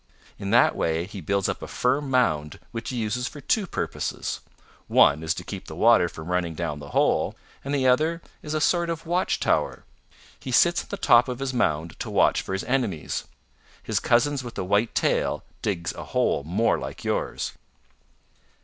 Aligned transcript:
In 0.39 0.49
that 0.49 0.75
way 0.75 1.05
he 1.05 1.21
builds 1.21 1.47
up 1.47 1.61
a 1.61 1.67
firm 1.67 2.09
mound 2.09 2.59
which 2.71 2.89
he 2.89 2.95
uses 2.97 3.27
for 3.27 3.39
two 3.39 3.67
purposes; 3.67 4.39
one 4.87 5.21
is 5.21 5.35
to 5.35 5.43
keep 5.43 5.67
the 5.67 5.75
water 5.75 6.09
from 6.09 6.29
running 6.29 6.55
down 6.55 6.79
the 6.79 6.89
hole, 6.89 7.35
and 7.63 7.71
the 7.71 7.85
other 7.87 8.19
is 8.41 8.55
as 8.55 8.63
a 8.65 8.65
sort 8.67 8.89
of 8.89 9.05
watch 9.05 9.39
tower. 9.39 9.83
He 10.39 10.51
sits 10.51 10.81
on 10.81 10.87
the 10.89 10.97
top 10.97 11.27
of 11.27 11.37
his 11.37 11.53
mound 11.53 11.99
to 11.99 12.09
watch 12.09 12.41
for 12.41 12.53
his 12.53 12.63
enemies. 12.63 13.25
His 13.83 13.99
cousins 13.99 14.43
with 14.43 14.55
the 14.55 14.65
white 14.65 14.95
tail 14.95 15.43
digs 15.61 15.93
a 15.93 16.03
hole 16.05 16.43
more 16.43 16.79
like 16.79 17.03
yours. 17.03 17.53